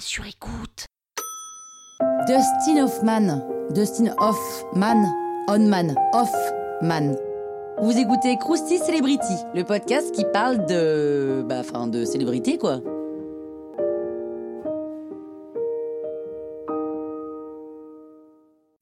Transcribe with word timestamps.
sur 0.00 0.26
écoute. 0.26 0.86
Dustin 2.26 2.84
Hoffman. 2.84 3.42
Dustin 3.70 4.14
Hoffman. 4.18 5.04
Onman. 5.48 5.94
Hoffman. 6.12 7.16
Vous 7.80 7.96
écoutez 7.96 8.36
Krusty 8.38 8.78
Celebrity, 8.78 9.34
le 9.54 9.62
podcast 9.62 10.12
qui 10.12 10.24
parle 10.32 10.66
de. 10.66 11.44
Bah, 11.48 11.60
enfin, 11.60 11.86
de 11.86 12.04
célébrité, 12.04 12.58
quoi. 12.58 12.80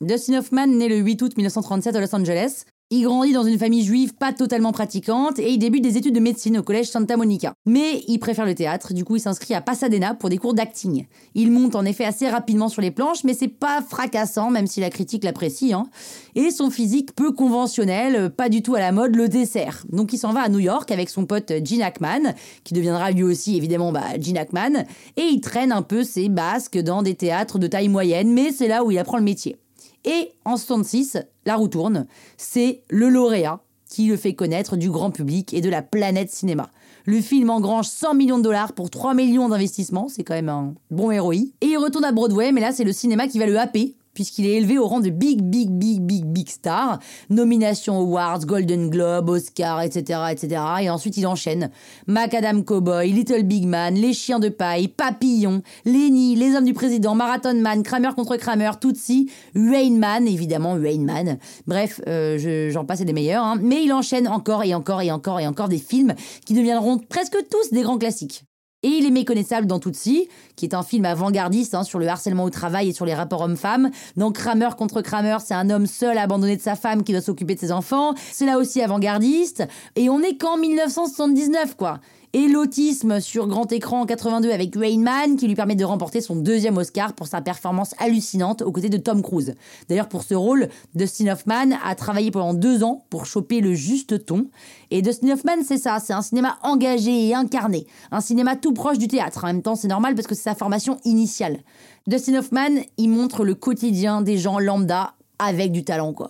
Dustin 0.00 0.38
Hoffman 0.38 0.66
naît 0.66 0.88
le 0.88 0.96
8 0.96 1.22
août 1.22 1.36
1937 1.36 1.96
à 1.96 2.00
Los 2.00 2.14
Angeles. 2.14 2.64
Il 2.90 3.02
grandit 3.02 3.32
dans 3.32 3.42
une 3.42 3.58
famille 3.58 3.82
juive 3.82 4.14
pas 4.14 4.32
totalement 4.32 4.70
pratiquante 4.70 5.40
et 5.40 5.50
il 5.50 5.58
débute 5.58 5.82
des 5.82 5.96
études 5.96 6.14
de 6.14 6.20
médecine 6.20 6.58
au 6.58 6.62
collège 6.62 6.86
Santa 6.86 7.16
Monica. 7.16 7.52
Mais 7.66 8.04
il 8.06 8.20
préfère 8.20 8.46
le 8.46 8.54
théâtre, 8.54 8.94
du 8.94 9.04
coup 9.04 9.16
il 9.16 9.20
s'inscrit 9.20 9.54
à 9.54 9.60
Pasadena 9.60 10.14
pour 10.14 10.28
des 10.28 10.38
cours 10.38 10.54
d'acting. 10.54 11.08
Il 11.34 11.50
monte 11.50 11.74
en 11.74 11.84
effet 11.84 12.04
assez 12.04 12.28
rapidement 12.28 12.68
sur 12.68 12.82
les 12.82 12.92
planches, 12.92 13.24
mais 13.24 13.34
c'est 13.34 13.48
pas 13.48 13.82
fracassant, 13.82 14.52
même 14.52 14.68
si 14.68 14.78
la 14.78 14.90
critique 14.90 15.24
l'apprécie. 15.24 15.72
Hein. 15.72 15.88
Et 16.36 16.52
son 16.52 16.70
physique 16.70 17.12
peu 17.16 17.32
conventionnel, 17.32 18.30
pas 18.30 18.48
du 18.48 18.62
tout 18.62 18.76
à 18.76 18.78
la 18.78 18.92
mode, 18.92 19.16
le 19.16 19.28
dessert. 19.28 19.84
Donc 19.90 20.12
il 20.12 20.18
s'en 20.18 20.32
va 20.32 20.42
à 20.42 20.48
New 20.48 20.60
York 20.60 20.88
avec 20.92 21.10
son 21.10 21.26
pote 21.26 21.52
Gene 21.64 21.82
Hackman, 21.82 22.34
qui 22.62 22.72
deviendra 22.72 23.10
lui 23.10 23.24
aussi 23.24 23.56
évidemment 23.56 23.90
bah, 23.90 24.04
Gene 24.20 24.38
Hackman, 24.38 24.84
et 25.16 25.24
il 25.24 25.40
traîne 25.40 25.72
un 25.72 25.82
peu 25.82 26.04
ses 26.04 26.28
basques 26.28 26.78
dans 26.78 27.02
des 27.02 27.16
théâtres 27.16 27.58
de 27.58 27.66
taille 27.66 27.88
moyenne, 27.88 28.32
mais 28.32 28.52
c'est 28.52 28.68
là 28.68 28.84
où 28.84 28.92
il 28.92 28.98
apprend 29.00 29.16
le 29.16 29.24
métier. 29.24 29.56
Et 30.06 30.30
en 30.44 30.56
66, 30.56 31.18
la 31.44 31.56
roue 31.56 31.68
tourne. 31.68 32.06
C'est 32.36 32.82
le 32.88 33.08
lauréat 33.08 33.60
qui 33.88 34.06
le 34.06 34.16
fait 34.16 34.34
connaître 34.34 34.76
du 34.76 34.90
grand 34.90 35.10
public 35.10 35.54
et 35.54 35.60
de 35.60 35.68
la 35.68 35.82
planète 35.82 36.30
cinéma. 36.30 36.70
Le 37.04 37.20
film 37.20 37.50
engrange 37.50 37.86
100 37.86 38.14
millions 38.14 38.38
de 38.38 38.42
dollars 38.42 38.72
pour 38.72 38.90
3 38.90 39.14
millions 39.14 39.48
d'investissements, 39.48 40.08
c'est 40.08 40.24
quand 40.24 40.34
même 40.34 40.48
un 40.48 40.74
bon 40.90 41.10
héros. 41.10 41.32
Et 41.32 41.52
il 41.60 41.76
retourne 41.76 42.04
à 42.04 42.10
Broadway, 42.10 42.50
mais 42.50 42.60
là 42.60 42.72
c'est 42.72 42.84
le 42.84 42.92
cinéma 42.92 43.28
qui 43.28 43.38
va 43.38 43.46
le 43.46 43.58
happer 43.58 43.94
puisqu'il 44.16 44.46
est 44.46 44.54
élevé 44.54 44.78
au 44.78 44.86
rang 44.86 45.00
de 45.00 45.10
big, 45.10 45.42
big, 45.42 45.70
big, 45.70 46.00
big, 46.00 46.24
big 46.24 46.48
star. 46.48 46.98
Nomination 47.28 47.98
Awards, 47.98 48.46
Golden 48.46 48.88
Globe, 48.88 49.28
Oscar, 49.28 49.82
etc., 49.82 50.20
etc. 50.32 50.62
Et 50.82 50.90
ensuite, 50.90 51.18
il 51.18 51.26
enchaîne. 51.26 51.70
Macadam 52.06 52.64
Cowboy, 52.64 53.12
Little 53.12 53.42
Big 53.42 53.66
Man, 53.66 53.94
Les 53.94 54.14
Chiens 54.14 54.38
de 54.38 54.48
Paille, 54.48 54.88
Papillon, 54.88 55.62
Lenny, 55.84 56.34
Les 56.34 56.56
Hommes 56.56 56.64
du 56.64 56.72
Président, 56.72 57.14
Marathon 57.14 57.54
Man, 57.60 57.82
Kramer 57.82 58.10
contre 58.16 58.36
Kramer, 58.36 58.70
Tootsie, 58.80 59.30
Rain 59.54 59.98
Man, 59.98 60.26
évidemment, 60.26 60.72
Rain 60.72 61.00
Man. 61.00 61.38
Bref, 61.66 62.00
euh, 62.08 62.70
j'en 62.70 62.86
passe 62.86 63.02
et 63.02 63.04
des 63.04 63.12
meilleurs. 63.12 63.44
Hein. 63.44 63.58
Mais 63.60 63.84
il 63.84 63.92
enchaîne 63.92 64.26
encore 64.26 64.64
et 64.64 64.74
encore 64.74 65.02
et 65.02 65.10
encore 65.10 65.40
et 65.40 65.46
encore 65.46 65.68
des 65.68 65.78
films 65.78 66.14
qui 66.46 66.54
deviendront 66.54 66.98
presque 66.98 67.36
tous 67.50 67.70
des 67.70 67.82
grands 67.82 67.98
classiques. 67.98 68.44
Et 68.86 68.90
il 68.90 69.04
est 69.04 69.10
méconnaissable 69.10 69.66
dans 69.66 69.80
Tootsie, 69.80 70.28
qui 70.54 70.64
est 70.64 70.72
un 70.72 70.84
film 70.84 71.06
avant-gardiste 71.06 71.74
hein, 71.74 71.82
sur 71.82 71.98
le 71.98 72.06
harcèlement 72.06 72.44
au 72.44 72.50
travail 72.50 72.90
et 72.90 72.92
sur 72.92 73.04
les 73.04 73.14
rapports 73.14 73.40
hommes-femmes. 73.40 73.90
Dans 74.16 74.30
Kramer 74.30 74.68
contre 74.78 75.02
Kramer, 75.02 75.38
c'est 75.44 75.54
un 75.54 75.70
homme 75.70 75.88
seul 75.88 76.16
abandonné 76.16 76.56
de 76.56 76.62
sa 76.62 76.76
femme 76.76 77.02
qui 77.02 77.10
doit 77.10 77.20
s'occuper 77.20 77.56
de 77.56 77.58
ses 77.58 77.72
enfants. 77.72 78.14
C'est 78.30 78.46
là 78.46 78.58
aussi 78.58 78.80
avant-gardiste. 78.80 79.66
Et 79.96 80.08
on 80.08 80.20
est 80.20 80.36
qu'en 80.36 80.56
1979, 80.56 81.74
quoi 81.74 81.98
et 82.36 82.48
l'autisme 82.48 83.18
sur 83.18 83.46
grand 83.46 83.72
écran 83.72 84.02
en 84.02 84.04
82 84.04 84.50
avec 84.50 84.76
Rain 84.76 84.98
Man 84.98 85.36
qui 85.36 85.48
lui 85.48 85.54
permet 85.54 85.74
de 85.74 85.86
remporter 85.86 86.20
son 86.20 86.36
deuxième 86.36 86.76
Oscar 86.76 87.14
pour 87.14 87.28
sa 87.28 87.40
performance 87.40 87.94
hallucinante 87.98 88.60
aux 88.60 88.72
côtés 88.72 88.90
de 88.90 88.98
Tom 88.98 89.22
Cruise. 89.22 89.54
D'ailleurs 89.88 90.10
pour 90.10 90.22
ce 90.22 90.34
rôle, 90.34 90.68
Dustin 90.94 91.28
Hoffman 91.28 91.70
a 91.82 91.94
travaillé 91.94 92.30
pendant 92.30 92.52
deux 92.52 92.84
ans 92.84 93.06
pour 93.08 93.24
choper 93.24 93.62
le 93.62 93.72
juste 93.72 94.26
ton. 94.26 94.50
Et 94.90 95.00
Dustin 95.00 95.30
Hoffman 95.30 95.62
c'est 95.64 95.78
ça, 95.78 95.98
c'est 95.98 96.12
un 96.12 96.20
cinéma 96.20 96.58
engagé 96.62 97.28
et 97.28 97.34
incarné, 97.34 97.86
un 98.10 98.20
cinéma 98.20 98.54
tout 98.54 98.74
proche 98.74 98.98
du 98.98 99.08
théâtre. 99.08 99.44
En 99.44 99.46
même 99.46 99.62
temps 99.62 99.74
c'est 99.74 99.88
normal 99.88 100.14
parce 100.14 100.26
que 100.26 100.34
c'est 100.34 100.42
sa 100.42 100.54
formation 100.54 100.98
initiale. 101.06 101.60
Dustin 102.06 102.34
Hoffman, 102.34 102.82
il 102.98 103.08
montre 103.08 103.46
le 103.46 103.54
quotidien 103.54 104.20
des 104.20 104.36
gens 104.36 104.58
lambda 104.58 105.14
avec 105.38 105.72
du 105.72 105.84
talent 105.84 106.12
quoi. 106.12 106.28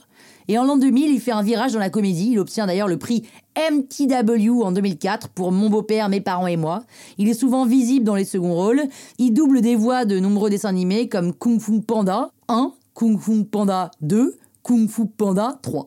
Et 0.49 0.59
en 0.59 0.65
l'an 0.65 0.77
2000, 0.77 1.11
il 1.11 1.21
fait 1.21 1.33
un 1.33 1.43
virage 1.43 1.73
dans 1.73 1.79
la 1.79 1.91
comédie. 1.91 2.31
Il 2.33 2.39
obtient 2.39 2.67
d'ailleurs 2.67 2.89
le 2.89 2.99
prix 2.99 3.23
MTW 3.57 4.63
en 4.63 4.73
2004 4.73 5.29
pour 5.31 5.53
Mon 5.53 5.71
beau-père, 5.71 6.09
mes 6.09 6.21
parents 6.21 6.47
et 6.47 6.57
moi. 6.57 6.85
Il 7.19 7.29
est 7.29 7.35
souvent 7.35 7.65
visible 7.67 8.05
dans 8.05 8.15
les 8.15 8.25
seconds 8.25 8.55
rôles. 8.55 8.83
Il 9.19 9.33
double 9.33 9.61
des 9.61 9.77
voix 9.77 10.05
de 10.05 10.19
nombreux 10.19 10.51
dessins 10.51 10.69
animés 10.69 11.09
comme 11.09 11.33
Kung 11.33 11.61
Fu 11.61 11.81
Panda 11.81 12.31
1, 12.49 12.73
Kung 12.95 13.19
Fu 13.19 13.45
Panda 13.45 13.91
2, 14.03 14.37
Kung 14.63 14.89
Fu 14.89 15.07
Panda 15.07 15.59
3. 15.63 15.87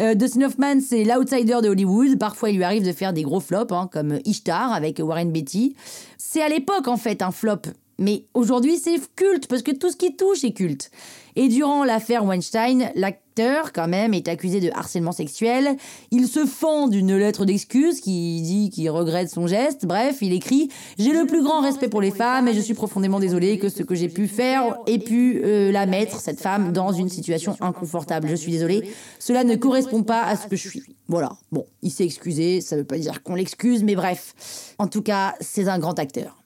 Euh, 0.00 0.14
Dustin 0.14 0.42
Hoffman, 0.42 0.80
c'est 0.80 1.04
l'outsider 1.04 1.58
de 1.62 1.68
Hollywood. 1.68 2.18
Parfois, 2.18 2.50
il 2.50 2.56
lui 2.56 2.64
arrive 2.64 2.84
de 2.84 2.92
faire 2.92 3.12
des 3.12 3.22
gros 3.22 3.40
flops, 3.40 3.72
hein, 3.72 3.88
comme 3.90 4.18
Ishtar 4.24 4.72
avec 4.72 5.00
Warren 5.02 5.32
Beatty. 5.32 5.74
C'est 6.18 6.42
à 6.42 6.48
l'époque, 6.48 6.88
en 6.88 6.96
fait, 6.96 7.22
un 7.22 7.30
flop. 7.30 7.62
Mais 7.98 8.26
aujourd'hui, 8.34 8.78
c'est 8.78 8.98
culte, 9.14 9.46
parce 9.46 9.62
que 9.62 9.70
tout 9.70 9.90
ce 9.90 9.96
qui 9.96 10.16
touche 10.16 10.44
est 10.44 10.52
culte. 10.52 10.90
Et 11.34 11.48
durant 11.48 11.84
l'affaire 11.84 12.24
Weinstein, 12.24 12.90
l'acteur, 12.94 13.72
quand 13.72 13.88
même, 13.88 14.14
est 14.14 14.26
accusé 14.26 14.60
de 14.60 14.70
harcèlement 14.70 15.12
sexuel. 15.12 15.76
Il 16.10 16.26
se 16.28 16.46
fend 16.46 16.88
d'une 16.88 17.14
lettre 17.14 17.44
d'excuse 17.44 18.00
qui 18.00 18.40
dit 18.40 18.70
qu'il 18.70 18.88
regrette 18.88 19.30
son 19.30 19.46
geste. 19.46 19.84
Bref, 19.84 20.18
il 20.22 20.32
écrit 20.32 20.70
J'ai 20.98 21.12
le 21.12 21.26
plus 21.26 21.42
grand 21.42 21.60
respect 21.60 21.88
pour 21.88 22.00
les 22.00 22.10
femmes 22.10 22.48
et 22.48 22.54
je 22.54 22.60
suis 22.60 22.72
profondément 22.72 23.20
désolé 23.20 23.58
que 23.58 23.68
ce 23.68 23.82
que 23.82 23.94
j'ai 23.94 24.08
pu 24.08 24.28
faire 24.28 24.78
ait 24.86 24.98
pu 24.98 25.42
euh, 25.44 25.70
la 25.70 25.84
mettre, 25.84 26.20
cette 26.20 26.40
femme, 26.40 26.72
dans 26.72 26.92
une 26.92 27.10
situation 27.10 27.54
inconfortable. 27.60 28.28
Je 28.28 28.34
suis 28.34 28.52
désolé. 28.52 28.90
Cela 29.18 29.44
ne 29.44 29.56
correspond 29.56 30.02
pas 30.02 30.22
à 30.22 30.36
ce 30.36 30.46
que 30.46 30.56
je 30.56 30.68
suis. 30.68 30.82
Voilà. 31.08 31.32
Bon, 31.52 31.66
il 31.82 31.90
s'est 31.90 32.04
excusé. 32.04 32.62
Ça 32.62 32.76
veut 32.76 32.84
pas 32.84 32.98
dire 32.98 33.22
qu'on 33.22 33.34
l'excuse, 33.34 33.84
mais 33.84 33.94
bref. 33.94 34.74
En 34.78 34.86
tout 34.86 35.02
cas, 35.02 35.34
c'est 35.40 35.68
un 35.68 35.78
grand 35.78 35.98
acteur. 35.98 36.45